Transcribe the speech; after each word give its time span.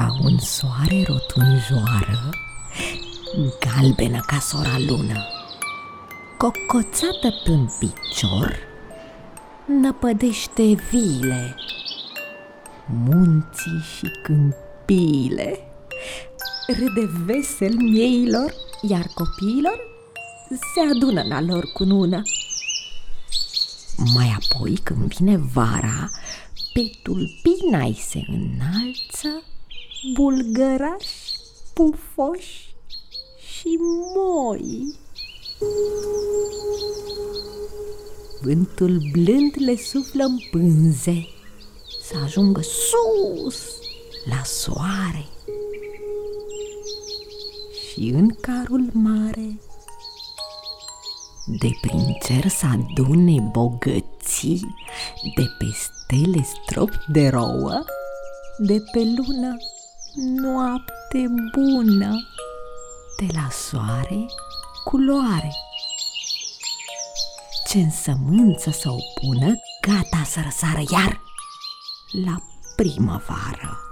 Ca 0.00 0.16
un 0.22 0.38
soare 0.38 1.04
rotunjoară 1.06 2.30
Galbenă 3.60 4.20
ca 4.26 4.38
sora 4.38 4.76
lună. 4.86 5.24
Cocoțată 6.38 7.34
în 7.44 7.68
picior 7.78 8.56
Năpădește 9.66 10.62
vile 10.90 11.54
Munții 12.86 13.80
și 13.96 14.10
câmpiile. 14.22 15.58
Râde 16.66 17.10
vesel 17.24 17.74
mieilor 17.74 18.54
Iar 18.82 19.06
copiilor 19.14 19.80
se 20.48 20.80
adună 20.94 21.22
la 21.22 21.40
lor 21.40 21.64
cunună 21.72 22.22
Mai 24.14 24.36
apoi 24.40 24.74
când 24.82 25.14
vine 25.14 25.36
vara 25.36 26.10
Pe 26.72 26.90
tulpina 27.02 27.92
se 27.94 28.20
înalță 28.28 29.42
Bulgărași, 30.08 31.36
pufoși 31.74 32.74
și 33.38 33.78
moi. 34.14 34.98
Vântul 38.42 39.00
blând 39.12 39.54
le 39.56 39.76
suflă 39.76 40.24
în 40.24 40.38
pânze 40.50 41.28
Să 42.02 42.14
ajungă 42.24 42.60
sus 42.60 43.64
la 44.24 44.42
soare. 44.44 45.26
Și 47.82 48.08
în 48.08 48.28
carul 48.40 48.90
mare 48.92 49.60
De 51.60 51.68
prin 51.80 52.16
cer 52.24 52.48
să 52.48 52.66
adune 52.66 53.50
bogății 53.52 54.76
De 55.36 55.44
pe 55.58 55.66
stele 55.72 56.42
strop 56.42 56.90
de 57.12 57.28
rouă 57.28 57.84
De 58.58 58.82
pe 58.92 58.98
lună 58.98 59.56
noapte 60.14 61.26
bună. 61.52 62.28
De 63.16 63.26
la 63.34 63.48
soare 63.50 64.26
culoare. 64.84 65.52
Ce 67.68 67.78
însămânță 67.78 68.70
să 68.70 68.88
o 68.88 68.98
pună, 69.14 69.54
gata 69.80 70.22
să 70.24 70.40
răsară 70.44 70.82
iar. 70.90 71.20
La 72.24 72.36
primăvară. 72.76 73.89